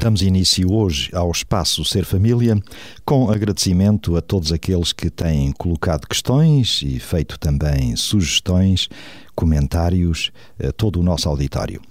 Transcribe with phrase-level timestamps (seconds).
[0.00, 2.56] Damos início hoje ao espaço Ser Família,
[3.04, 8.88] com agradecimento a todos aqueles que têm colocado questões e feito também sugestões,
[9.34, 10.30] comentários,
[10.62, 11.82] a todo o nosso auditório.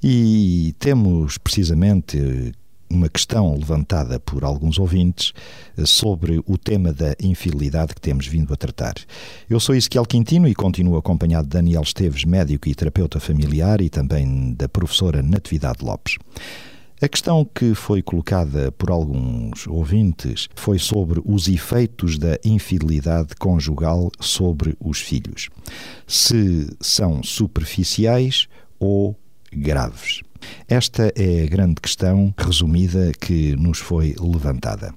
[0.00, 2.54] E temos precisamente
[2.88, 5.32] uma questão levantada por alguns ouvintes
[5.84, 8.94] sobre o tema da infidelidade que temos vindo a tratar.
[9.50, 13.90] Eu sou Ezequiel Quintino e continuo acompanhado de Daniel Esteves, médico e terapeuta familiar, e
[13.90, 16.16] também da professora Natividade Lopes.
[16.98, 24.10] A questão que foi colocada por alguns ouvintes foi sobre os efeitos da infidelidade conjugal
[24.18, 25.50] sobre os filhos.
[26.06, 29.14] Se são superficiais ou
[29.52, 30.22] graves.
[30.66, 34.94] Esta é a grande questão resumida que nos foi levantada.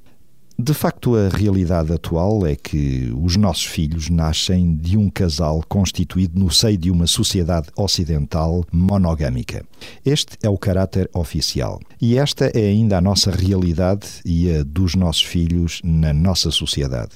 [0.61, 6.37] De facto, a realidade atual é que os nossos filhos nascem de um casal constituído
[6.37, 9.63] no seio de uma sociedade ocidental monogâmica.
[10.05, 11.79] Este é o caráter oficial.
[12.01, 17.11] E esta é ainda a nossa realidade e a dos nossos filhos na nossa sociedade.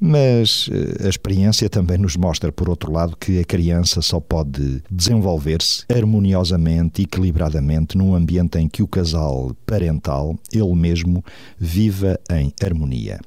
[0.00, 4.82] Mas eh, a experiência também nos mostra, por outro lado, que a criança só pode
[4.90, 11.24] desenvolver-se harmoniosamente, equilibradamente, num ambiente em que o casal parental, ele mesmo,
[11.58, 13.18] viva em harmonia.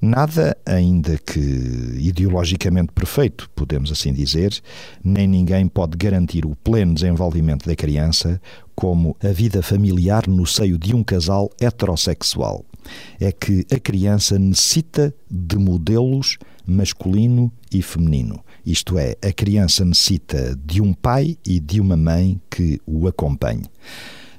[0.00, 1.40] Nada, ainda que
[1.98, 4.60] ideologicamente perfeito, podemos assim dizer,
[5.02, 8.40] nem ninguém pode garantir o pleno desenvolvimento da criança
[8.76, 12.64] como a vida familiar no seio de um casal heterossexual.
[13.20, 18.44] É que a criança necessita de modelos masculino e feminino.
[18.64, 23.64] Isto é, a criança necessita de um pai e de uma mãe que o acompanhe.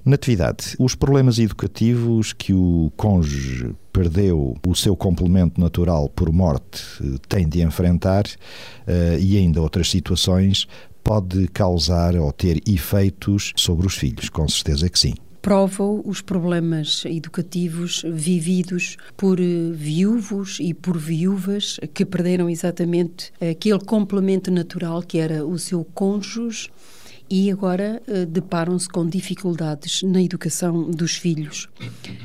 [0.05, 6.81] Natividade, os problemas educativos que o cônjuge perdeu o seu complemento natural por morte
[7.27, 10.67] tem de enfrentar uh, e ainda outras situações
[11.03, 17.03] pode causar ou ter efeitos sobre os filhos, com certeza que sim provam os problemas
[17.05, 25.45] educativos vividos por viúvos e por viúvas que perderam exatamente aquele complemento natural que era
[25.45, 26.69] o seu cônjuge
[27.29, 31.69] e agora uh, deparam-se com dificuldades na educação dos filhos,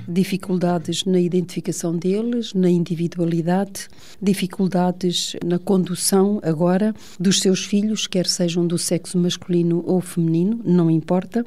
[0.08, 3.88] dificuldades na identificação deles, na individualidade,
[4.20, 10.90] dificuldades na condução agora dos seus filhos, quer sejam do sexo masculino ou feminino, não
[10.90, 11.44] importa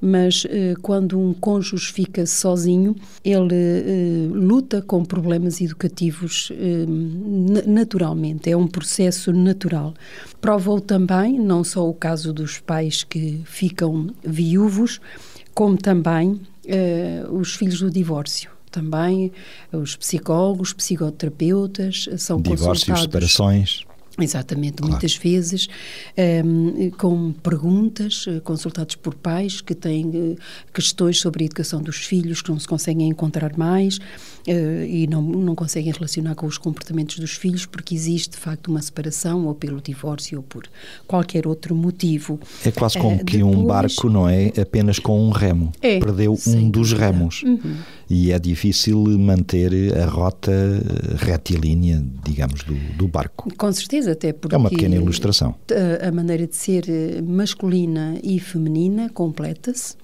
[0.00, 2.94] mas eh, quando um cônjuge fica sozinho,
[3.24, 6.86] ele eh, luta com problemas educativos eh,
[7.66, 9.94] naturalmente, é um processo natural.
[10.40, 15.00] Provou também, não só o caso dos pais que ficam viúvos,
[15.54, 16.40] como também
[17.32, 19.32] os filhos do divórcio também
[19.72, 23.02] os psicólogos, psicoterapeutas são Divórcios, consultados.
[23.02, 23.87] separações.
[24.18, 24.92] Exatamente, claro.
[24.92, 25.68] muitas vezes
[26.16, 30.36] um, ehm, com perguntas eh, consultados por pais que têm uh,
[30.74, 35.22] questões sobre a educação dos filhos que não se conseguem encontrar mais uh, e não,
[35.22, 39.54] não conseguem relacionar com os comportamentos dos filhos porque existe de facto uma separação ou
[39.54, 40.64] pelo divórcio ou por
[41.06, 42.40] qualquer outro motivo.
[42.64, 43.56] É quase como uh, que depois...
[43.56, 45.70] um barco não é apenas com um remo.
[45.80, 47.42] É, Perdeu um dos remos.
[47.44, 47.76] Uhum.
[48.10, 50.52] E é difícil manter a rota
[51.16, 53.48] retilínea, digamos, do, do barco.
[53.56, 54.54] Com certeza, até porque...
[54.54, 55.54] É uma pequena ilustração.
[56.00, 56.84] A, maneira de ser
[57.22, 59.94] masculina e feminina completa-se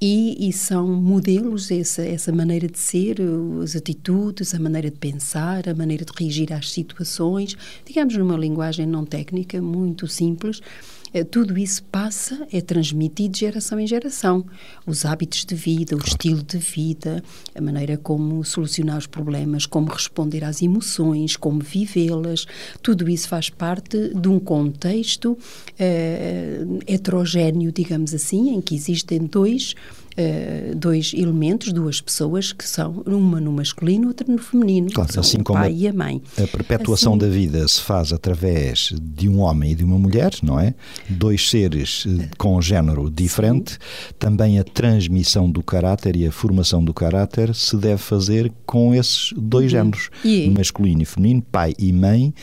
[0.00, 3.16] e, e, são modelos, essa, essa maneira de ser,
[3.62, 8.86] as atitudes, a maneira de pensar, a maneira de reagir às situações, digamos numa linguagem
[8.86, 10.99] não técnica, muito simples, eh,
[11.30, 14.44] tudo isso passa, é transmitido de geração em geração.
[14.86, 17.22] Os hábitos de vida, o estilo de vida,
[17.54, 22.46] a maneira como solucionar os problemas, como responder às emoções, como vivê-las,
[22.82, 25.36] tudo isso faz parte de um contexto
[25.78, 29.74] eh, heterogéneo, digamos assim, em que existem dois
[30.18, 35.38] uh, dois elementos, duas pessoas que são uma no masculino, outra no feminino, claro, assim
[35.38, 36.22] o como pai a, e a mãe.
[36.36, 40.32] A perpetuação assim, da vida se faz através de um homem e de uma mulher,
[40.42, 40.74] não é?
[41.08, 43.72] Dois seres eh, com um género diferente.
[43.72, 43.78] Sim.
[44.18, 49.32] Também a transmissão do caráter e a formação do caráter se deve fazer com esses
[49.36, 49.70] dois uhum.
[49.70, 50.50] géneros, e...
[50.50, 52.34] masculino e feminino, pai e mãe,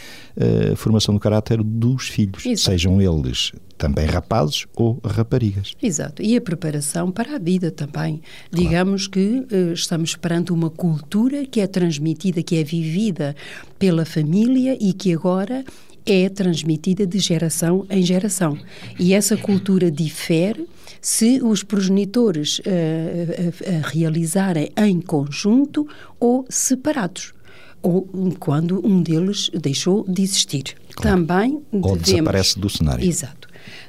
[0.72, 2.72] a formação do caráter dos filhos, Exato.
[2.72, 5.74] sejam eles também rapazes ou raparigas.
[5.82, 6.22] Exato.
[6.22, 8.18] E a preparação para a vida também.
[8.18, 8.24] Claro.
[8.52, 13.36] Digamos que uh, estamos perante uma cultura que é transmitida, que é vivida
[13.78, 15.64] pela família e que agora
[16.06, 18.58] é transmitida de geração em geração.
[18.98, 20.68] E essa cultura difere
[21.02, 25.88] se os progenitores uh, uh, realizarem em conjunto
[26.20, 27.34] ou separados
[27.82, 28.08] ou
[28.40, 30.76] quando um deles deixou de existir.
[30.96, 31.18] Claro.
[31.18, 33.08] Também ou devemos, desaparece do cenário.
[33.08, 33.47] Exato.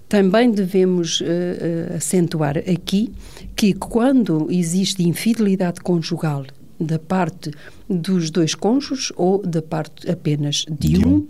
[0.09, 1.25] Também devemos uh,
[1.97, 3.13] acentuar aqui
[3.55, 6.45] que quando existe infidelidade conjugal
[6.81, 7.51] da parte
[7.89, 11.27] dos dois cônjuges ou da parte apenas de, de um, um,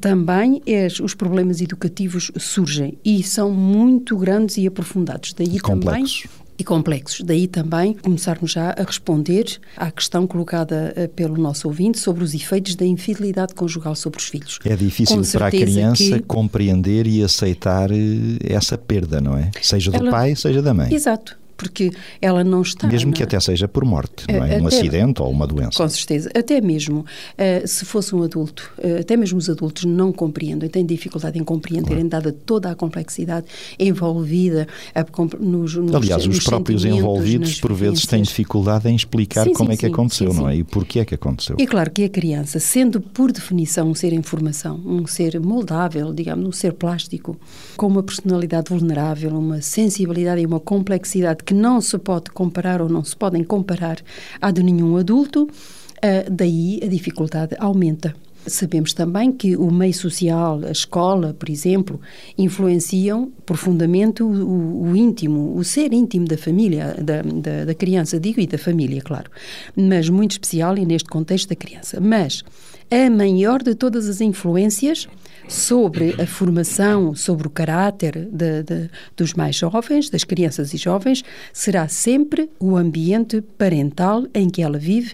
[0.00, 0.60] também
[1.02, 5.32] os problemas educativos surgem e são muito grandes e aprofundados.
[5.32, 6.04] Daí também
[6.62, 7.20] e complexos.
[7.24, 9.44] Daí também começarmos já a responder
[9.76, 14.28] à questão colocada eh, pelo nosso ouvinte sobre os efeitos da infidelidade conjugal sobre os
[14.28, 14.58] filhos.
[14.64, 16.20] É difícil para a criança que...
[16.20, 17.96] compreender e aceitar eh,
[18.44, 19.50] essa perda, não é?
[19.60, 20.10] Seja do Ela...
[20.10, 20.92] pai, seja da mãe.
[20.92, 22.88] Exato porque ela não está.
[22.88, 24.60] Mesmo que até seja por morte, não é?
[24.60, 25.76] um acidente ou uma doença.
[25.76, 26.28] Com certeza.
[26.34, 30.84] Até mesmo uh, se fosse um adulto, uh, até mesmo os adultos não compreendem, têm
[30.84, 32.24] dificuldade em compreenderem, claro.
[32.24, 33.46] dada toda a complexidade
[33.78, 35.04] envolvida a,
[35.38, 39.74] nos, nos, Aliás, os próprios envolvidos, por vezes, têm dificuldade em explicar sim, como sim,
[39.74, 40.56] é que sim, aconteceu, não é?
[40.56, 41.56] E porquê é que aconteceu.
[41.58, 46.12] E claro que a criança, sendo por definição um ser em formação, um ser moldável,
[46.12, 47.36] digamos, um ser plástico,
[47.76, 52.88] com uma personalidade vulnerável, uma sensibilidade e uma complexidade que não se pode comparar ou
[52.88, 53.98] não se podem comparar
[54.40, 58.14] à de nenhum adulto, uh, daí a dificuldade aumenta.
[58.46, 62.00] Sabemos também que o meio social, a escola, por exemplo,
[62.36, 68.18] influenciam profundamente o, o, o íntimo, o ser íntimo da família, da, da, da, criança,
[68.18, 69.30] digo, e da família, claro,
[69.76, 72.00] mas muito especial e neste contexto da criança.
[72.00, 72.42] Mas
[72.90, 75.06] a maior de todas as influências
[75.52, 81.22] sobre a formação, sobre o caráter de, de, dos mais jovens, das crianças e jovens,
[81.52, 85.12] será sempre o ambiente parental em que ela vive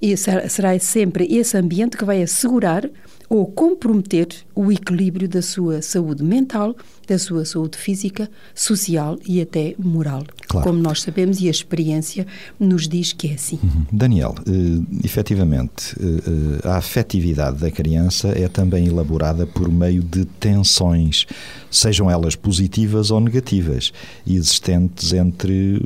[0.00, 2.88] e será sempre esse ambiente que vai assegurar
[3.30, 6.74] ou comprometer o equilíbrio da sua saúde mental,
[7.06, 10.24] da sua saúde física, social e até moral.
[10.48, 10.66] Claro.
[10.66, 12.26] Como nós sabemos e a experiência
[12.58, 13.60] nos diz que é assim.
[13.62, 13.86] Uhum.
[13.92, 21.24] Daniel, eh, efetivamente, eh, a afetividade da criança é também elaborada por meio de tensões,
[21.70, 23.92] sejam elas positivas ou negativas,
[24.26, 25.80] existentes entre,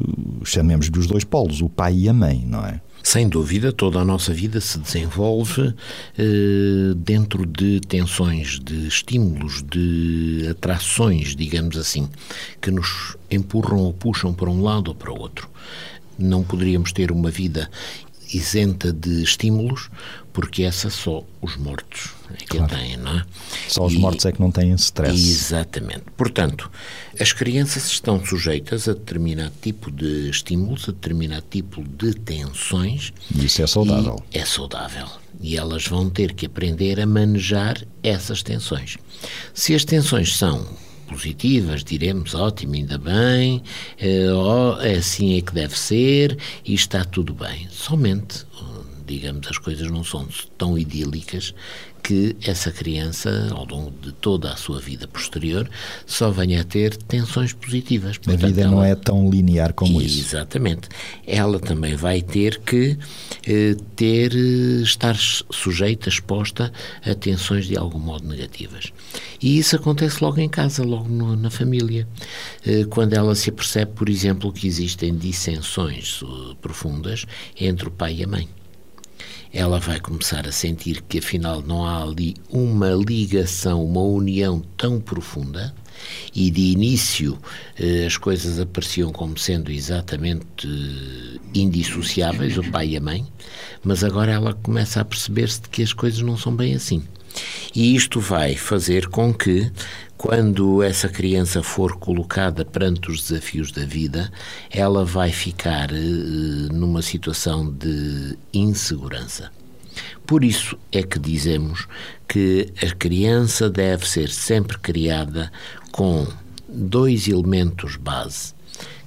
[0.44, 2.81] chamemos dos dois polos, o pai e a mãe, não é?
[3.06, 5.75] Sem dúvida, toda a nossa vida se desenvolve
[6.19, 12.09] eh, dentro de tensões, de estímulos, de atrações, digamos assim,
[12.62, 15.51] que nos empurram ou puxam para um lado ou para o outro.
[16.19, 17.71] Não poderíamos ter uma vida
[18.33, 19.91] isenta de estímulos,
[20.34, 22.66] porque essa só os mortos é que claro.
[22.75, 23.25] têm, não é?
[23.69, 25.31] Só os e, mortos é que não têm stress.
[25.31, 26.02] Exatamente.
[26.16, 26.69] Portanto,
[27.19, 33.12] as crianças estão sujeitas a determinado tipo de estímulos, a determinado tipo de tensões.
[33.32, 34.20] E isso é saudável.
[34.32, 35.06] É saudável.
[35.40, 38.98] E elas vão ter que aprender a manejar essas tensões.
[39.54, 40.66] Se as tensões são
[41.06, 43.62] positivas, diremos ótimo, ainda bem,
[43.98, 47.69] é, oh, assim é que deve ser e está tudo bem.
[47.70, 48.44] Somente,
[49.06, 51.55] digamos, as coisas não são tão idílicas
[52.05, 55.69] que essa criança, ao longo de toda a sua vida posterior,
[56.05, 58.19] só venha a ter tensões positivas.
[58.19, 60.37] Portanto, a vida ela, não é tão linear como exatamente, isso.
[60.37, 60.89] Exatamente.
[61.27, 62.99] Ela também vai ter que
[63.47, 66.71] eh, ter, eh, estar sujeita, exposta
[67.03, 68.93] a tensões de algum modo negativas.
[69.41, 72.06] E isso acontece logo em casa, logo no, na família.
[72.67, 77.25] Eh, quando ela se apercebe, por exemplo, que existem dissensões uh, profundas
[77.58, 78.46] entre o pai e a mãe
[79.55, 85.01] ela vai começar a sentir que afinal não há ali uma ligação, uma união tão
[85.01, 85.73] profunda.
[86.34, 87.39] E de início
[87.79, 93.25] eh, as coisas apareciam como sendo exatamente eh, indissociáveis, o pai e a mãe,
[93.82, 97.05] mas agora ela começa a perceber-se de que as coisas não são bem assim.
[97.74, 99.70] E isto vai fazer com que,
[100.16, 104.31] quando essa criança for colocada perante os desafios da vida,
[104.70, 105.96] ela vai ficar eh,
[106.72, 109.50] numa situação de insegurança.
[110.24, 111.88] Por isso é que dizemos
[112.28, 115.50] que a criança deve ser sempre criada
[115.90, 116.26] com
[116.69, 118.54] dois elementos base,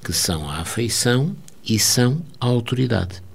[0.03, 3.26] que são a afeição e são a autoridade.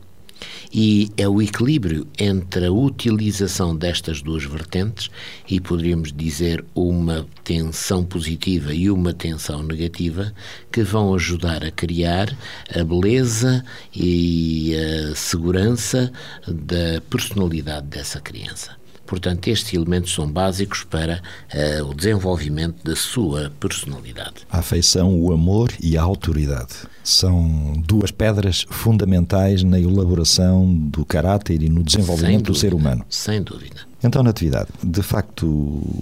[0.75, 5.11] E é o equilíbrio entre a utilização destas duas vertentes,
[5.49, 10.33] e poderíamos dizer uma tensão positiva e uma tensão negativa,
[10.73, 12.35] que vão ajudar a criar
[12.75, 13.63] a beleza
[13.95, 16.11] e a segurança
[16.49, 18.82] da personalidade dessa criança.
[19.13, 21.21] Portanto, estes elementos são básicos para
[21.55, 24.47] uh, o desenvolvimento da sua personalidade.
[24.51, 26.73] A afeição, o amor e a autoridade
[27.05, 33.05] são duas pedras fundamentais na elaboração do caráter e no desenvolvimento dúvida, do ser humano.
[33.11, 33.92] Sem dúvida.
[34.05, 35.47] Então, Natividade, de facto,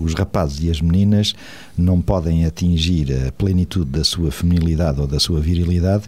[0.01, 1.35] os rapazes e as meninas
[1.77, 6.05] não podem atingir a plenitude da sua feminilidade ou da sua virilidade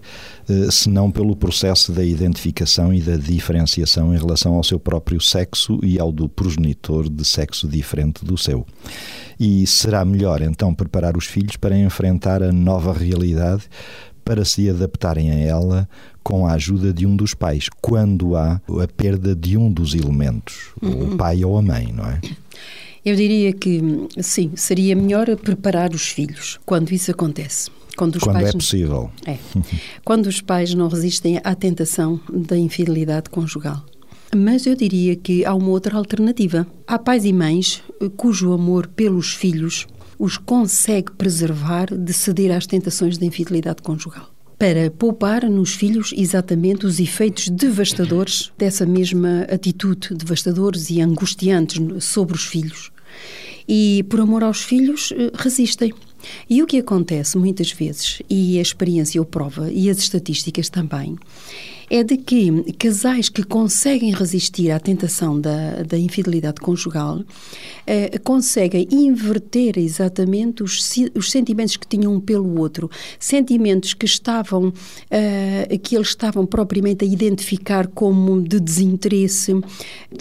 [0.49, 5.79] eh, senão pelo processo da identificação e da diferenciação em relação ao seu próprio sexo
[5.83, 8.67] e ao do progenitor de sexo diferente do seu.
[9.39, 13.65] E será melhor então preparar os filhos para enfrentar a nova realidade
[14.25, 15.89] para se adaptarem a ela
[16.23, 20.71] com a ajuda de um dos pais, quando há a perda de um dos elementos,
[20.81, 21.15] uhum.
[21.15, 22.21] o pai ou a mãe, não é?
[23.05, 23.81] Eu diria que
[24.21, 27.69] sim, seria melhor preparar os filhos quando isso acontece.
[27.97, 29.11] Quando, quando pais, é possível.
[29.27, 29.37] É.
[30.05, 33.85] quando os pais não resistem à tentação da infidelidade conjugal.
[34.35, 36.67] Mas eu diria que há uma outra alternativa.
[36.87, 37.83] Há pais e mães
[38.17, 39.87] cujo amor pelos filhos
[40.19, 44.32] os consegue preservar de ceder às tentações da infidelidade conjugal
[44.63, 52.37] para poupar nos filhos exatamente os efeitos devastadores dessa mesma atitude, devastadores e angustiantes sobre
[52.37, 52.93] os filhos.
[53.69, 55.93] E, por amor aos filhos, eh, resistem.
[56.49, 61.19] E o que acontece muitas vezes, e a experiência o prova, e as estatísticas também,
[61.93, 67.23] é de que casais que conseguem resistir à tentação da, da infidelidade conjugal
[67.87, 74.73] eh, conseguem inverter exatamente os, os sentimentos que tinham um pelo outro, sentimentos que estavam
[75.11, 79.53] eh, que eles estavam propriamente a identificar como de desinteresse.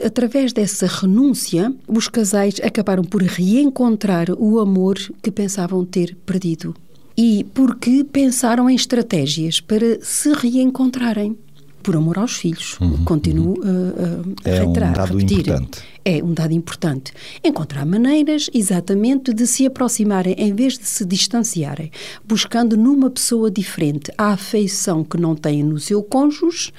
[0.03, 6.75] Através dessa renúncia, os casais acabaram por reencontrar o amor que pensavam ter perdido.
[7.17, 11.37] E porque pensaram em estratégias para se reencontrarem
[11.81, 12.79] por amor aos filhos.
[12.79, 14.35] Uhum, Continuo uhum.
[14.45, 15.39] a, a, é reiterar, um dado repetir.
[15.39, 15.79] importante.
[16.03, 17.13] É um dado importante.
[17.43, 21.91] Encontrar maneiras, exatamente, de se aproximarem em vez de se distanciarem,
[22.25, 26.71] buscando numa pessoa diferente a afeição que não têm no seu cônjuge.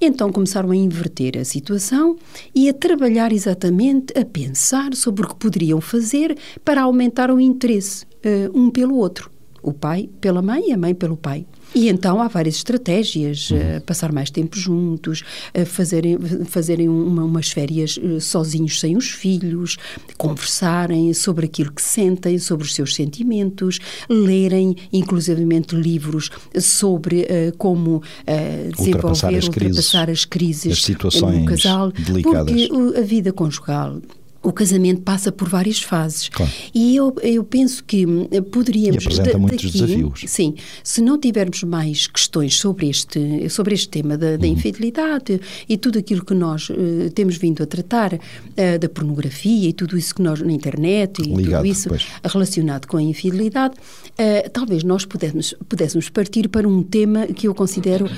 [0.00, 2.16] Então começaram a inverter a situação
[2.54, 8.04] e a trabalhar exatamente, a pensar sobre o que poderiam fazer para aumentar o interesse
[8.04, 9.37] uh, um pelo outro.
[9.68, 11.44] O pai pela mãe e a mãe pelo pai.
[11.74, 13.58] E então há várias estratégias, uhum.
[13.58, 15.22] uh, passar mais tempo juntos,
[15.54, 19.76] uh, fazerem, fazerem uma, umas férias uh, sozinhos sem os filhos,
[20.16, 27.26] conversarem sobre aquilo que sentem, sobre os seus sentimentos, lerem inclusivamente livros sobre
[27.58, 28.02] como
[28.76, 32.68] desenvolver, ultrapassar as crises, ultrapassar as crises as situações no casal, delicadas.
[32.68, 34.00] porque a vida conjugal
[34.48, 36.30] o casamento passa por várias fases.
[36.30, 36.50] Claro.
[36.74, 39.04] E eu, eu penso que eh, poderíamos.
[39.04, 40.24] E apresenta muitos daqui, desafios.
[40.26, 40.54] Sim.
[40.82, 44.54] Se não tivermos mais questões sobre este, sobre este tema da, da uhum.
[44.54, 45.38] infidelidade
[45.68, 49.98] e tudo aquilo que nós uh, temos vindo a tratar, uh, da pornografia e tudo
[49.98, 50.40] isso que nós.
[50.40, 52.06] na internet e Ligado, tudo isso pois.
[52.24, 57.54] relacionado com a infidelidade, uh, talvez nós pudéssemos, pudéssemos partir para um tema que eu
[57.54, 58.08] considero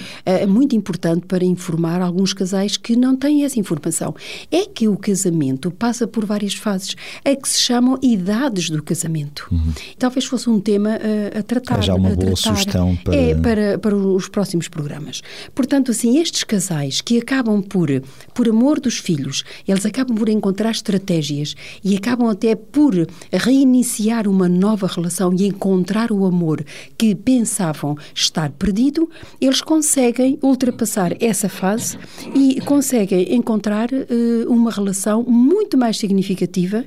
[0.47, 4.15] muito importante para informar alguns casais que não têm essa informação.
[4.51, 9.47] É que o casamento passa por várias fases, a que se chamam idades do casamento.
[9.51, 9.73] Uhum.
[9.99, 11.79] Talvez fosse um tema uh, a tratar.
[11.79, 13.15] É já uma boa sugestão para...
[13.15, 15.23] É, para, para os próximos programas.
[15.55, 17.89] Portanto, assim, estes casais que acabam por,
[18.35, 22.95] por amor dos filhos, eles acabam por encontrar estratégias e acabam até por
[23.33, 26.65] reiniciar uma nova relação e encontrar o amor
[26.97, 29.09] que pensavam estar perdido,
[29.41, 31.99] eles conseguem ultrapassar essa fase
[32.35, 36.85] e conseguem encontrar uh, uma relação muito mais significativa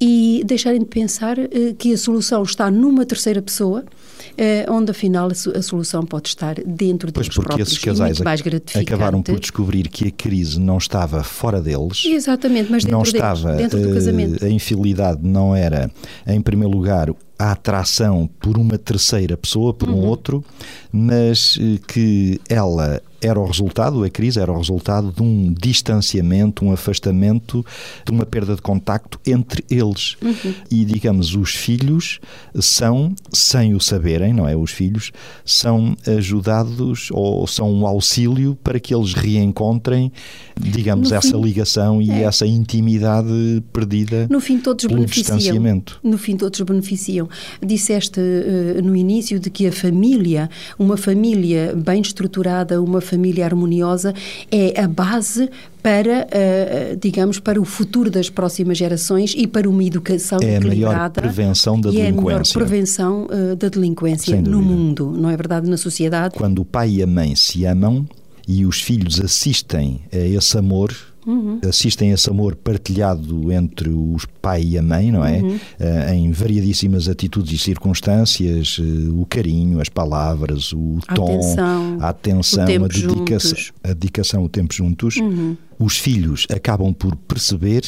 [0.00, 5.28] e deixarem de pensar uh, que a solução está numa terceira pessoa, uh, onde afinal
[5.28, 7.68] a, solução pode estar dentro pois deles porque próprios.
[7.68, 8.42] esses casais mais
[8.74, 12.04] acabaram por descobrir que a crise não estava fora deles.
[12.04, 14.44] Exatamente, mas dentro, não deles, estava, dentro do casamento.
[14.44, 15.90] A infidelidade não era,
[16.26, 20.00] em primeiro lugar, a atração por uma terceira pessoa, por uhum.
[20.00, 20.44] um outro,
[20.92, 26.64] mas eh, que ela era o resultado, a crise era o resultado de um distanciamento,
[26.64, 27.64] um afastamento,
[28.04, 30.16] de uma perda de contacto entre eles.
[30.22, 30.54] Uhum.
[30.70, 32.20] E, digamos, os filhos
[32.60, 34.56] são, sem o saberem, não é?
[34.56, 35.10] Os filhos
[35.44, 40.12] são ajudados ou são um auxílio para que eles reencontrem,
[40.58, 42.22] digamos, no essa fim, ligação e é.
[42.22, 45.36] essa intimidade perdida no fim, todos beneficiam.
[45.36, 46.00] distanciamento.
[46.02, 47.27] No fim, todos beneficiam.
[47.64, 54.14] Disseste uh, no início de que a família, uma família bem estruturada, uma família harmoniosa,
[54.50, 55.48] é a base
[55.82, 60.94] para, uh, digamos, para o futuro das próximas gerações e para uma educação é equilibrada.
[60.94, 62.08] É a melhor prevenção da e delinquência.
[62.08, 65.68] É a melhor prevenção uh, da delinquência no mundo, não é verdade?
[65.68, 66.34] Na sociedade.
[66.34, 68.06] Quando o pai e a mãe se amam
[68.46, 70.94] e os filhos assistem a esse amor,
[71.28, 71.60] uhum.
[71.68, 75.38] assistem a esse amor partilhado entre os pai e a mãe, não é?
[75.40, 75.56] Uhum.
[75.56, 81.98] Uh, em variadíssimas atitudes e circunstâncias, uh, o carinho, as palavras, o a tom, atenção,
[82.00, 85.16] a atenção, a dedicação, a dedicação, o tempo juntos.
[85.16, 85.56] Uhum.
[85.78, 87.82] Os filhos acabam por perceber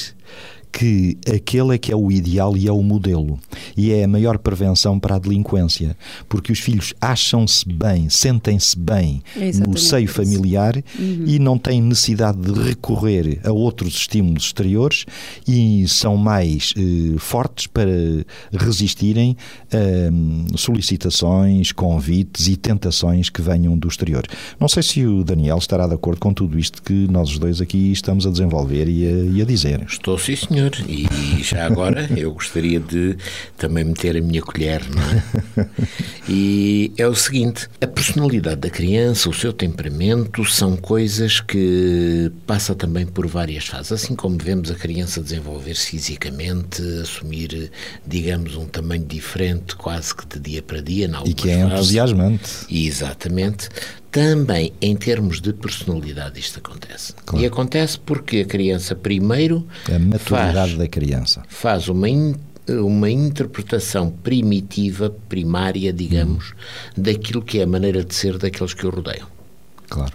[0.73, 3.39] que aquele é que é o ideal e é o modelo.
[3.77, 5.97] E é a maior prevenção para a delinquência,
[6.29, 11.25] porque os filhos acham-se bem, sentem-se bem é no seio familiar uhum.
[11.27, 15.05] e não têm necessidade de recorrer a outros estímulos exteriores
[15.47, 17.91] e são mais eh, fortes para
[18.53, 19.37] resistirem
[19.73, 24.25] a solicitações, convites e tentações que venham do exterior.
[24.59, 27.93] Não sei se o Daniel estará de acordo com tudo isto que nós dois aqui
[27.93, 29.85] estamos a desenvolver e a, e a dizer.
[29.89, 30.73] Estou, sim, senhor senhor.
[30.87, 33.17] E já agora eu gostaria de
[33.57, 35.67] também meter a minha colher, não é?
[36.29, 42.75] E é o seguinte: a personalidade da criança, o seu temperamento, são coisas que passa
[42.75, 43.93] também por várias fases.
[43.93, 47.71] Assim como vemos a criança desenvolver-se fisicamente, assumir,
[48.07, 52.50] digamos, um tamanho diferente, quase que de dia para dia, e que é entusiasmante.
[52.71, 53.69] Exatamente
[54.11, 57.14] também em termos de personalidade isto acontece.
[57.25, 57.45] Claro.
[57.45, 62.35] E acontece porque a criança primeiro a maturidade faz, da criança faz uma in,
[62.69, 67.02] uma interpretação primitiva, primária, digamos, hum.
[67.02, 69.26] daquilo que é a maneira de ser daqueles que o rodeiam.
[69.88, 70.12] Claro.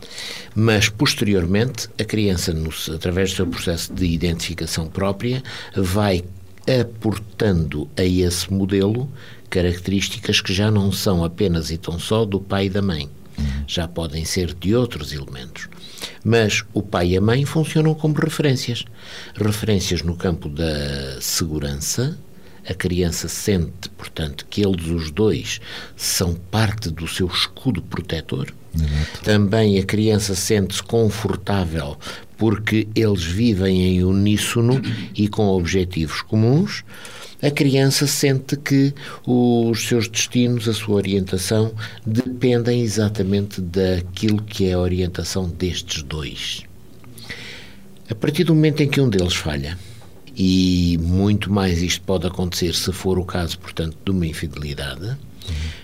[0.56, 5.44] Mas, posteriormente, a criança, no, através do seu processo de identificação própria,
[5.76, 6.24] vai
[6.82, 9.12] aportando a esse modelo
[9.50, 13.10] características que já não são apenas e tão só do pai e da mãe
[13.68, 15.68] já podem ser de outros elementos.
[16.24, 18.84] Mas o pai e a mãe funcionam como referências.
[19.36, 22.18] Referências no campo da segurança.
[22.68, 25.62] A criança sente, portanto, que eles, os dois,
[25.96, 28.52] são parte do seu escudo protetor.
[28.74, 29.24] Exato.
[29.24, 31.98] Também a criança sente-se confortável
[32.38, 34.82] porque eles vivem em uníssono
[35.16, 36.84] e com objetivos comuns
[37.42, 38.94] a criança sente que
[39.26, 41.74] os seus destinos, a sua orientação,
[42.06, 46.64] dependem exatamente daquilo que é a orientação destes dois.
[48.10, 49.78] A partir do momento em que um deles falha,
[50.36, 55.16] e muito mais isto pode acontecer se for o caso, portanto, de uma infidelidade,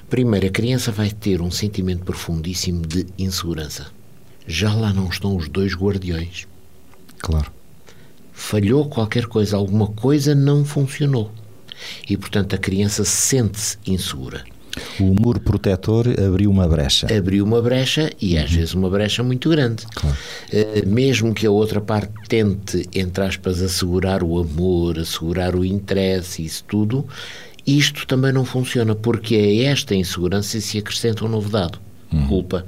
[0.10, 3.88] primeiro a criança vai ter um sentimento profundíssimo de insegurança.
[4.48, 6.48] Já lá não estão os dois guardiões.
[7.20, 7.52] Claro.
[8.34, 11.32] Falhou qualquer coisa, alguma coisa não funcionou
[12.10, 14.44] e, portanto, a criança sente-se insegura.
[15.00, 17.08] O muro protetor abriu uma brecha.
[17.16, 18.58] Abriu uma brecha e às uhum.
[18.58, 19.86] vezes uma brecha muito grande.
[19.94, 20.18] Claro.
[20.52, 26.46] Uh, mesmo que a outra parte tente, entre aspas, assegurar o amor, assegurar o interesse,
[26.46, 27.06] isso tudo,
[27.68, 31.78] isto também não funciona porque a esta insegurança se acrescenta um novo dado:
[32.12, 32.28] uhum.
[32.28, 32.66] culpa.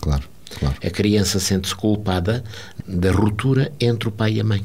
[0.00, 0.24] Claro,
[0.58, 0.76] claro.
[0.82, 2.42] A criança sente-se culpada
[2.86, 4.64] da ruptura entre o pai e a mãe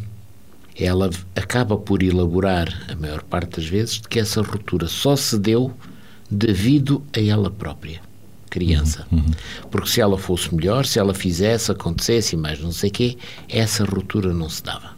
[0.80, 5.38] ela acaba por elaborar, a maior parte das vezes, de que essa ruptura só se
[5.38, 5.74] deu
[6.32, 8.02] devido a ela própria,
[8.50, 9.06] criança.
[9.12, 9.32] Uhum, uhum.
[9.70, 13.18] Porque se ela fosse melhor, se ela fizesse, acontecesse mais não sei o quê,
[13.50, 14.98] essa ruptura não se dava.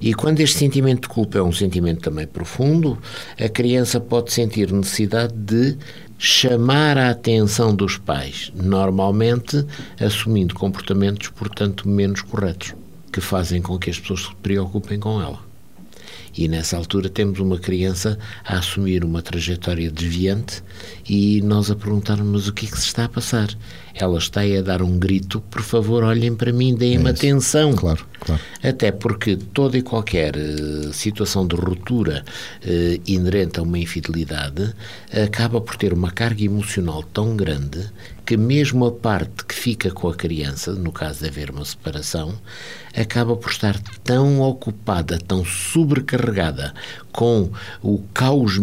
[0.00, 2.98] E quando este sentimento de culpa é um sentimento também profundo,
[3.40, 5.76] a criança pode sentir necessidade de
[6.18, 9.64] chamar a atenção dos pais, normalmente
[10.00, 12.74] assumindo comportamentos, portanto, menos corretos
[13.12, 15.46] que fazem com que as pessoas se preocupem com ela.
[16.36, 20.62] E nessa altura temos uma criança a assumir uma trajetória desviante
[21.08, 23.48] e nós a perguntarmos o que é que se está a passar.
[23.98, 27.74] Ela está aí a dar um grito, por favor, olhem para mim, deem-me é atenção.
[27.74, 28.42] Claro, claro.
[28.62, 32.22] Até porque toda e qualquer uh, situação de ruptura
[32.62, 34.74] uh, inerente a uma infidelidade
[35.24, 37.90] acaba por ter uma carga emocional tão grande
[38.26, 42.38] que mesmo a parte que fica com a criança, no caso de haver uma separação,
[42.94, 46.74] acaba por estar tão ocupada, tão sobrecarregada
[47.12, 47.50] com
[47.82, 48.62] o caos uh,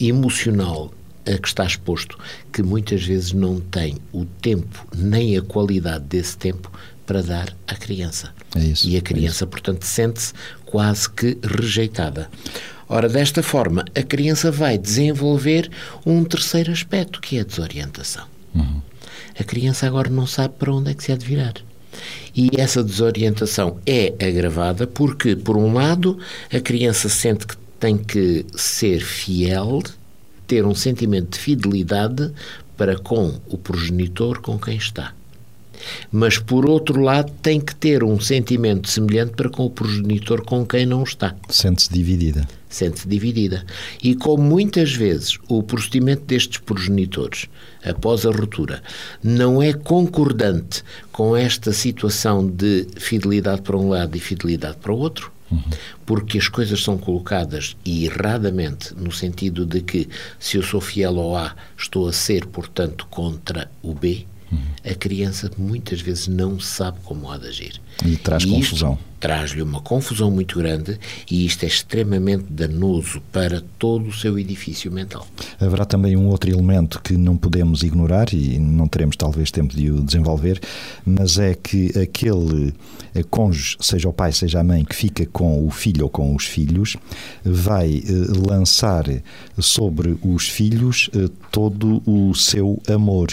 [0.00, 0.92] emocional
[1.26, 2.18] a que está exposto,
[2.52, 6.70] que muitas vezes não tem o tempo nem a qualidade desse tempo
[7.04, 8.32] para dar à criança.
[8.54, 10.32] É isso, e a criança, é portanto, sente-se
[10.64, 12.28] quase que rejeitada.
[12.88, 15.70] Ora, desta forma, a criança vai desenvolver
[16.04, 18.24] um terceiro aspecto, que é a desorientação.
[18.54, 18.80] Uhum.
[19.38, 21.54] A criança agora não sabe para onde é que se há de virar.
[22.34, 26.18] E essa desorientação é agravada porque, por um lado,
[26.52, 29.82] a criança sente que tem que ser fiel
[30.46, 32.32] ter um sentimento de fidelidade
[32.76, 35.12] para com o progenitor com quem está.
[36.10, 40.64] mas por outro lado tem que ter um sentimento semelhante para com o progenitor com
[40.64, 41.34] quem não está.
[41.48, 42.46] Sente-se dividida.
[42.68, 43.64] Sente-se dividida.
[44.02, 47.46] E como muitas vezes o procedimento destes progenitores,
[47.84, 48.82] após a ruptura,
[49.22, 50.82] não é concordante
[51.12, 55.30] com esta situação de fidelidade para um lado e fidelidade para o outro,
[56.04, 61.36] porque as coisas são colocadas erradamente no sentido de que se eu sou fiel ao
[61.36, 64.26] A, estou a ser, portanto, contra o B.
[64.84, 67.80] A criança muitas vezes não sabe como há de agir.
[68.04, 68.98] E traz e confusão.
[69.18, 70.98] Traz-lhe uma confusão muito grande
[71.30, 75.26] e isto é extremamente danoso para todo o seu edifício mental.
[75.58, 79.90] Haverá também um outro elemento que não podemos ignorar e não teremos talvez tempo de
[79.90, 80.60] o desenvolver,
[81.04, 82.74] mas é que aquele
[83.24, 86.44] cônjuge, seja o pai, seja a mãe, que fica com o filho ou com os
[86.44, 86.96] filhos,
[87.44, 89.04] vai eh, lançar
[89.58, 93.28] sobre os filhos eh, todo o seu amor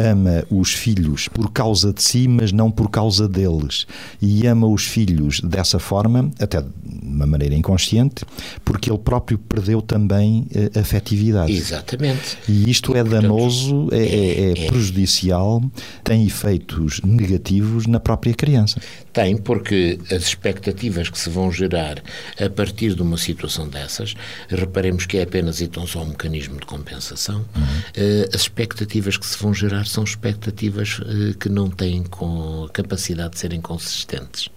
[0.00, 3.86] ama os filhos por causa de si, mas não por causa deles.
[4.20, 6.68] E ama os filhos dessa forma, até de
[7.02, 8.24] uma maneira inconsciente,
[8.64, 11.52] porque ele próprio perdeu também a eh, afetividade.
[11.52, 12.38] Exatamente.
[12.48, 15.62] E isto é danoso, é, é, é prejudicial,
[16.02, 18.80] tem efeitos negativos na própria criança.
[19.12, 22.02] Tem, porque as expectativas que se vão gerar
[22.40, 24.14] a partir de uma situação dessas,
[24.48, 28.24] reparemos que é apenas e tão só um mecanismo de compensação, uhum.
[28.32, 33.38] as expectativas que se vão gerar são expectativas uh, que não têm com capacidade de
[33.40, 34.48] serem consistentes.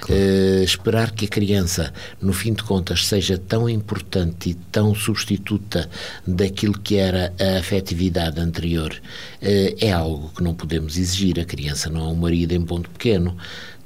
[0.00, 0.20] Claro.
[0.20, 5.88] Uh, esperar que a criança, no fim de contas, seja tão importante e tão substituta
[6.26, 11.40] daquilo que era a afetividade anterior uh, é algo que não podemos exigir.
[11.40, 13.36] A criança não é um marido em ponto pequeno.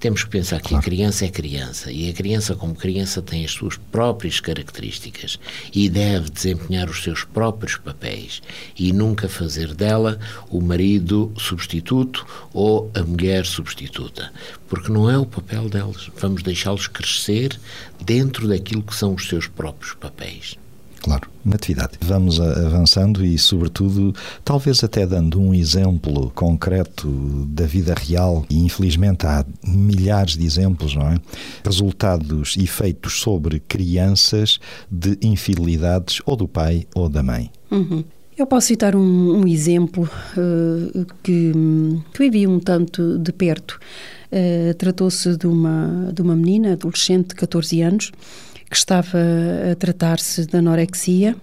[0.00, 0.80] Temos que pensar que claro.
[0.80, 5.38] a criança é criança e a criança, como criança, tem as suas próprias características
[5.74, 8.40] e deve desempenhar os seus próprios papéis
[8.78, 10.18] e nunca fazer dela
[10.50, 14.32] o marido substituto ou a mulher substituta,
[14.68, 16.10] porque não é o papel deles.
[16.16, 17.58] Vamos deixá-los crescer
[18.00, 20.56] dentro daquilo que são os seus próprios papéis.
[21.00, 21.92] Claro, Natividade.
[22.00, 27.08] Vamos avançando e, sobretudo, talvez até dando um exemplo concreto
[27.48, 31.16] da vida real, e infelizmente há milhares de exemplos, não é?
[31.64, 34.58] Resultados e efeitos sobre crianças
[34.90, 37.50] de infidelidades ou do pai ou da mãe.
[37.70, 38.04] Uhum.
[38.36, 41.52] Eu posso citar um, um exemplo uh, que,
[42.14, 43.80] que vivi um tanto de perto.
[44.30, 48.12] Uh, Tratou-se de uma, de uma menina, adolescente de 14 anos,
[48.70, 49.18] que estava
[49.72, 51.34] a tratar-se de anorexia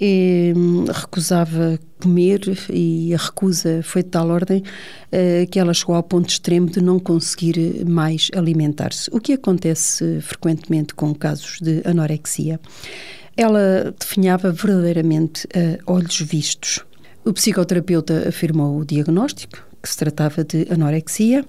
[0.00, 5.94] e hum, recusava comer e a recusa foi de tal ordem uh, que ela chegou
[5.94, 9.10] ao ponto extremo de não conseguir mais alimentar-se.
[9.12, 12.58] O que acontece frequentemente com casos de anorexia?
[13.36, 16.80] Ela definhava verdadeiramente a olhos vistos.
[17.24, 21.44] O psicoterapeuta afirmou o diagnóstico, que se tratava de anorexia,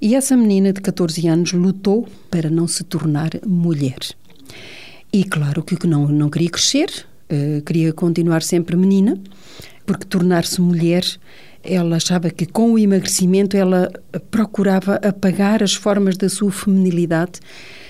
[0.00, 3.98] e essa menina de 14 anos lutou para não se tornar mulher.
[5.12, 6.88] E claro que não, não queria crescer,
[7.30, 9.18] uh, queria continuar sempre menina,
[9.84, 11.04] porque tornar-se mulher,
[11.64, 13.90] ela achava que com o emagrecimento ela
[14.30, 17.40] procurava apagar as formas da sua feminilidade,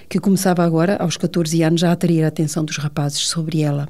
[0.08, 3.86] que começava agora, aos 14 anos, a atrair a atenção dos rapazes sobre ela.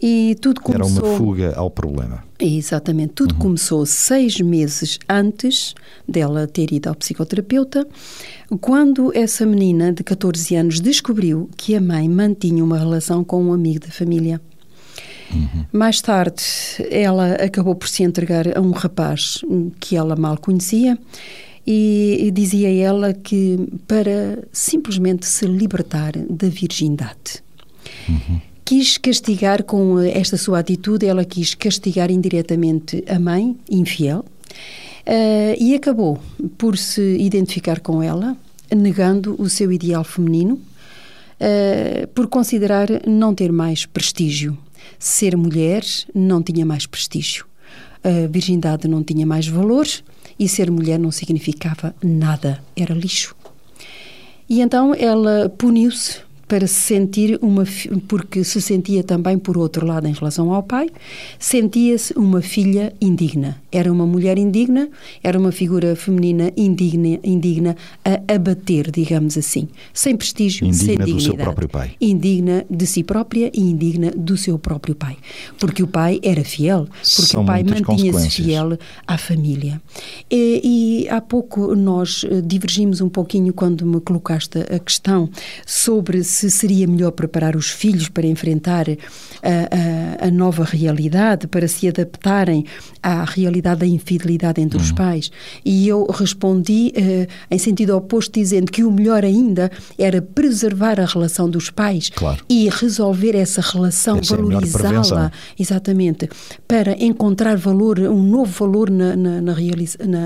[0.00, 0.98] E tudo começou...
[0.98, 2.22] Era uma fuga ao problema.
[2.38, 3.14] Exatamente.
[3.14, 3.40] Tudo uhum.
[3.40, 5.74] começou seis meses antes
[6.06, 7.86] dela ter ido ao psicoterapeuta,
[8.60, 13.52] quando essa menina de 14 anos descobriu que a mãe mantinha uma relação com um
[13.52, 14.40] amigo da família.
[15.32, 15.64] Uhum.
[15.72, 16.42] Mais tarde,
[16.90, 19.44] ela acabou por se entregar a um rapaz
[19.80, 20.96] que ela mal conhecia
[21.66, 27.42] e dizia ela que para simplesmente se libertar da virgindade.
[28.08, 35.56] Uhum quis castigar com esta sua atitude, ela quis castigar indiretamente a mãe, infiel, uh,
[35.58, 36.20] e acabou
[36.58, 38.36] por se identificar com ela,
[38.70, 44.58] negando o seu ideal feminino, uh, por considerar não ter mais prestígio.
[44.98, 45.82] Ser mulher
[46.14, 47.46] não tinha mais prestígio.
[48.04, 49.86] A virgindade não tinha mais valor
[50.38, 53.34] e ser mulher não significava nada, era lixo.
[54.46, 57.64] E então ela puniu-se para se sentir uma
[58.08, 60.88] porque se sentia também por outro lado em relação ao pai,
[61.38, 63.60] sentia-se uma filha indigna.
[63.70, 64.88] Era uma mulher indigna,
[65.22, 71.12] era uma figura feminina indigna, indigna a abater, digamos assim, sem prestígio, indigna sem dignidade.
[71.12, 71.90] do seu próprio pai.
[72.00, 75.18] Indigna de si própria e indigna do seu próprio pai,
[75.58, 79.80] porque o pai era fiel, porque São o pai mantinha-se fiel à família.
[80.30, 85.28] E, e há pouco nós eh, divergimos um pouquinho quando me colocaste a questão
[85.66, 91.66] sobre se seria melhor preparar os filhos para enfrentar a, a, a nova realidade, para
[91.66, 92.64] se adaptarem
[93.02, 94.84] à realidade da infidelidade entre uhum.
[94.84, 95.30] os pais.
[95.64, 101.04] E eu respondi uh, em sentido oposto, dizendo que o melhor ainda era preservar a
[101.04, 102.42] relação dos pais claro.
[102.48, 106.28] e resolver essa relação, é valorizá-la, exatamente,
[106.66, 109.54] para encontrar valor, um novo valor na, na, na,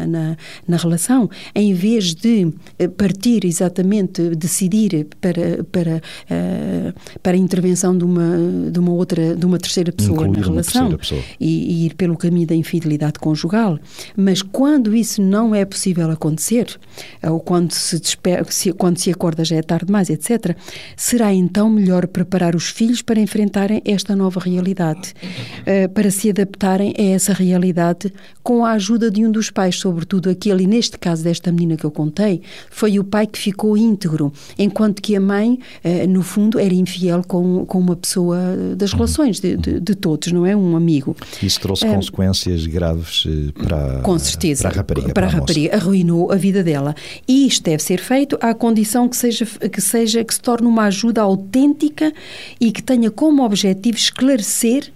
[0.06, 7.36] na, na, relação, em vez de eh, partir exatamente, decidir para, para, uh, para a
[7.36, 10.98] intervenção de uma, de uma outra, de uma terceira pessoa Incluir na relação.
[11.40, 13.78] E, e, ir pelo caminho da infidelidade conjugal.
[14.16, 16.78] Mas quando isso não é possível acontecer,
[17.22, 20.56] ou quando se, quando se acorda já é tarde demais, etc.,
[20.96, 25.12] será então melhor preparar os filhos para enfrentarem esta nova realidade,
[25.60, 30.30] uh, para se adaptarem a essa realidade com a ajuda de um dos pais, sobretudo
[30.30, 34.32] aquele, e neste caso desta menina que eu contei, foi o pai que ficou íntegro,
[34.58, 38.38] enquanto que a mãe, uh, no fundo, era infiel com, com uma pessoa
[38.76, 38.98] das uhum.
[38.98, 40.56] relações de, de, de todos, não é?
[40.56, 41.16] Um amigo.
[41.42, 45.06] Isso trouxe consequências graves para, com certeza, para a rapariga.
[45.06, 46.94] Para, para a, rapariga, arruinou a vida dela.
[47.26, 50.84] E isto deve ser feito à condição que seja, que seja, que se torne uma
[50.84, 52.12] ajuda autêntica
[52.60, 54.92] e que tenha como objetivo esclarecer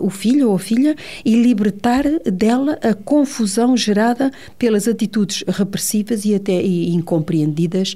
[0.00, 6.34] o filho ou a filha e libertar dela a confusão gerada pelas atitudes repressivas e
[6.34, 7.94] até e incompreendidas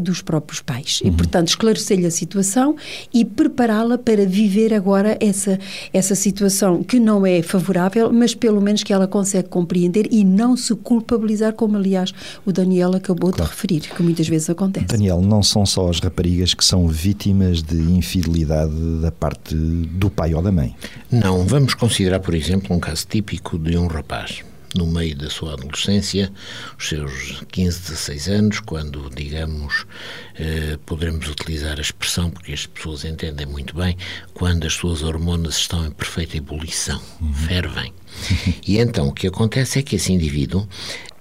[0.00, 1.00] dos próprios pais.
[1.00, 1.08] Uhum.
[1.08, 2.76] E, portanto, esclarecer-lhe a situação
[3.12, 5.58] e prepará-la para viver agora essa,
[5.92, 10.56] essa situação que não é favorável, mas pelo menos que ela consegue compreender e não
[10.56, 12.12] se culpabilizar, como aliás
[12.44, 13.44] o Daniel acabou claro.
[13.44, 14.86] de referir, que muitas vezes acontece.
[14.86, 20.33] Daniel, não são só as raparigas que são vítimas de infidelidade da parte do pai
[20.34, 20.74] ou da mãe?
[21.10, 24.42] Não, vamos considerar, por exemplo, um caso típico de um rapaz
[24.74, 26.32] no meio da sua adolescência,
[26.76, 29.86] os seus 15, 16 anos, quando, digamos,
[30.34, 33.96] eh, poderemos utilizar a expressão, porque as pessoas entendem muito bem,
[34.34, 37.32] quando as suas hormonas estão em perfeita ebulição, uhum.
[37.32, 37.92] fervem.
[38.66, 40.66] E então o que acontece é que esse indivíduo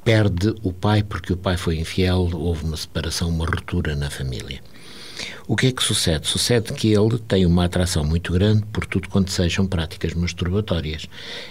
[0.03, 4.61] perde o pai porque o pai foi infiel, houve uma separação, uma ruptura na família.
[5.47, 6.27] O que é que sucede?
[6.27, 11.07] Sucede que ele tem uma atração muito grande por tudo quanto sejam práticas masturbatórias.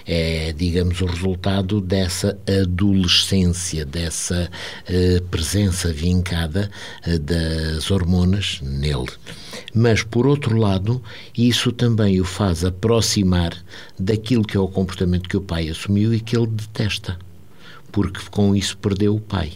[0.07, 4.51] É, digamos, o resultado dessa adolescência, dessa
[4.89, 6.71] uh, presença vincada
[7.07, 9.11] uh, das hormonas nele.
[9.75, 11.03] Mas, por outro lado,
[11.37, 13.57] isso também o faz aproximar
[13.99, 17.19] daquilo que é o comportamento que o pai assumiu e que ele detesta,
[17.91, 19.53] porque com isso perdeu o pai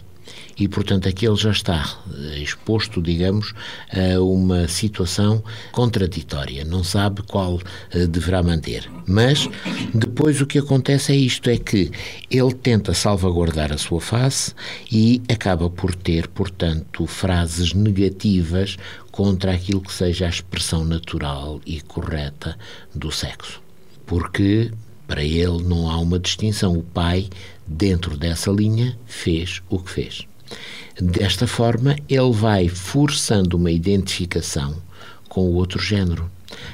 [0.58, 3.52] e, portanto, aqui ele já está eh, exposto, digamos,
[3.92, 8.90] a uma situação contraditória, não sabe qual uh, deverá manter.
[9.06, 9.48] Mas
[9.94, 11.90] depois o que acontece é isto: é que
[12.30, 14.54] ele tenta salvaguardar a sua face
[14.90, 18.76] e acaba por ter, portanto, frases negativas
[19.10, 22.56] contra aquilo que seja a expressão natural e correta
[22.94, 23.60] do sexo.
[24.06, 24.70] Porque
[25.06, 26.72] para ele não há uma distinção.
[26.74, 27.28] O pai,
[27.66, 30.26] dentro dessa linha, fez o que fez.
[31.00, 34.76] Desta forma, ele vai forçando uma identificação
[35.28, 36.30] com o outro género.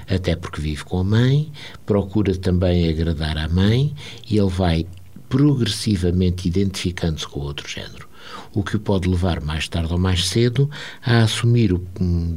[0.08, 1.50] Até porque vive com a mãe,
[1.85, 3.94] procura também agradar à mãe
[4.28, 4.87] e ele vai
[5.28, 8.06] progressivamente identificando-se com o outro género.
[8.54, 10.70] O que o pode levar mais tarde ou mais cedo
[11.04, 11.82] a assumir, o,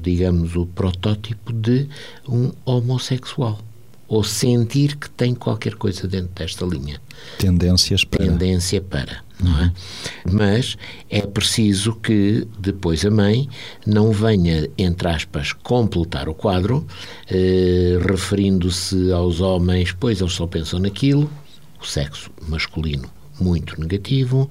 [0.01, 1.87] digamos, o protótipo de
[2.27, 3.59] um homossexual
[4.07, 7.01] ou sentir que tem qualquer coisa dentro desta linha.
[7.37, 8.23] Tendências para.
[8.25, 9.71] Tendência para, não é?
[10.31, 10.77] Mas
[11.09, 13.47] é preciso que depois a mãe
[13.85, 16.85] não venha, entre aspas, completar o quadro,
[17.29, 21.29] eh, referindo-se aos homens, pois eles só pensam naquilo,
[21.79, 24.49] o sexo masculino muito negativo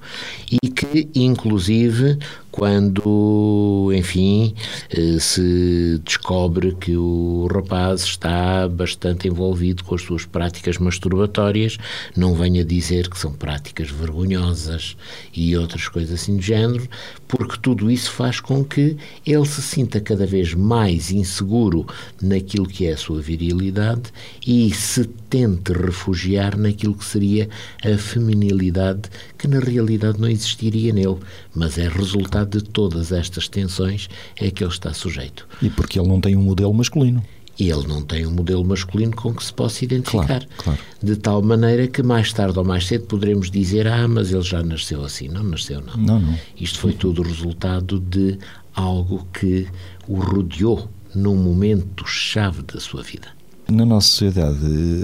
[0.50, 2.18] e que, inclusive,
[2.50, 4.54] quando, enfim,
[4.90, 11.78] eh, se descobre que o rapaz está bastante envolvido com as suas práticas masturbatórias,
[12.16, 14.96] não venha dizer que são práticas vergonhosas
[15.34, 16.88] e outras coisas assim do género,
[17.36, 21.84] porque tudo isso faz com que ele se sinta cada vez mais inseguro
[22.22, 24.02] naquilo que é a sua virilidade
[24.46, 27.48] e se tente refugiar naquilo que seria
[27.84, 31.18] a feminilidade que na realidade não existiria nele,
[31.52, 35.48] mas é resultado de todas estas tensões é que ele está sujeito.
[35.60, 37.22] E porque ele não tem um modelo masculino
[37.58, 40.26] e ele não tem um modelo masculino com que se possa identificar.
[40.26, 40.80] Claro, claro.
[41.02, 44.62] De tal maneira que mais tarde ou mais cedo poderemos dizer: ah, mas ele já
[44.62, 45.28] nasceu assim.
[45.28, 45.96] Não nasceu, não.
[45.96, 46.38] Não, não.
[46.58, 48.38] Isto foi tudo resultado de
[48.74, 49.68] algo que
[50.08, 53.28] o rodeou num momento chave da sua vida.
[53.68, 54.58] Na nossa sociedade,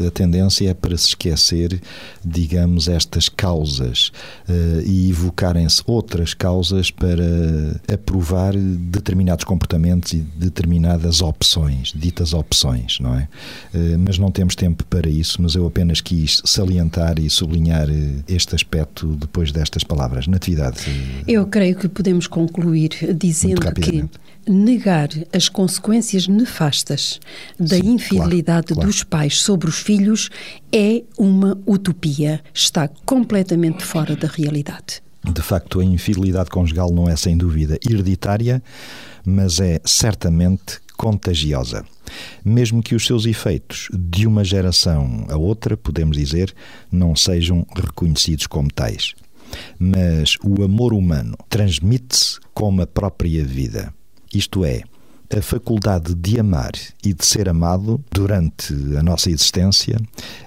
[0.06, 1.80] a tendência é para se esquecer,
[2.24, 4.12] digamos, estas causas
[4.48, 7.24] uh, e evocarem-se outras causas para
[7.92, 13.28] aprovar determinados comportamentos e determinadas opções, ditas opções, não é?
[13.74, 18.22] Uh, mas não temos tempo para isso, mas eu apenas quis salientar e sublinhar eh,
[18.28, 20.26] este aspecto depois destas palavras.
[20.26, 20.80] Natividade.
[21.26, 24.04] Eu creio que podemos concluir dizendo que
[24.50, 27.20] negar as consequências nefastas
[27.58, 28.88] da Sim, infidelidade claro, claro.
[28.88, 30.28] dos pais sobre os filhos
[30.72, 35.02] é uma utopia, está completamente fora da realidade.
[35.24, 38.62] De facto, a infidelidade conjugal não é sem dúvida hereditária,
[39.24, 41.84] mas é certamente contagiosa.
[42.44, 46.52] Mesmo que os seus efeitos de uma geração a outra, podemos dizer,
[46.90, 49.14] não sejam reconhecidos como tais.
[49.78, 53.92] Mas o amor humano transmite-se como a própria vida.
[54.32, 54.82] Isto é,
[55.32, 56.72] a faculdade de amar
[57.04, 59.96] e de ser amado durante a nossa existência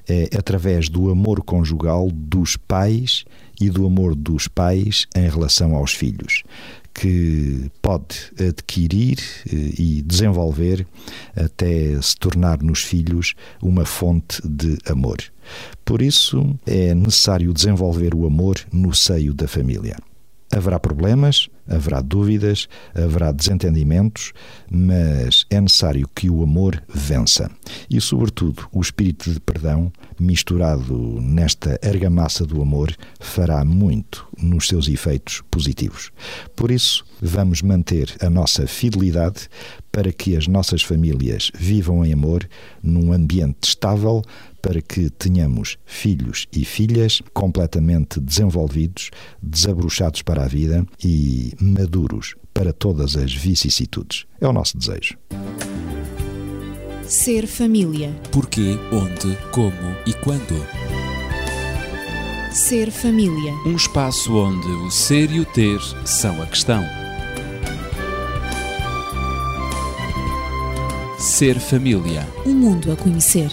[0.07, 3.23] é através do amor conjugal dos pais
[3.59, 6.43] e do amor dos pais em relação aos filhos,
[6.93, 9.17] que pode adquirir
[9.47, 10.85] eh, e desenvolver
[11.35, 15.17] até se tornar nos filhos uma fonte de amor.
[15.85, 19.97] Por isso é necessário desenvolver o amor no seio da família.
[20.55, 24.33] Haverá problemas, haverá dúvidas, haverá desentendimentos,
[24.69, 27.49] mas é necessário que o amor vença.
[27.89, 34.87] E, sobretudo, o espírito de perdão, misturado nesta argamassa do amor, fará muito nos seus
[34.87, 36.11] efeitos positivos.
[36.55, 39.49] Por isso, vamos manter a nossa fidelidade
[39.91, 42.47] para que as nossas famílias vivam em amor
[42.81, 44.21] num ambiente estável,
[44.63, 52.71] para que tenhamos filhos e filhas completamente desenvolvidos, desabrochados para a vida e maduros para
[52.71, 54.25] todas as vicissitudes.
[54.39, 55.17] É o nosso desejo.
[57.05, 58.15] Ser família.
[58.31, 60.55] Porquê, onde, como e quando.
[62.49, 63.51] Ser família.
[63.65, 66.81] Um espaço onde o ser e o ter são a questão.
[71.19, 72.25] Ser família.
[72.45, 73.51] Um mundo a conhecer.